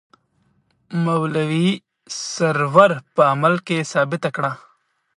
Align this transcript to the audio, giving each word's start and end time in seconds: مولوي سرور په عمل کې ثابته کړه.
مولوي 1.03 1.69
سرور 2.33 2.91
په 3.15 3.21
عمل 3.31 3.53
کې 3.67 3.77
ثابته 3.91 4.29
کړه. 4.35 4.51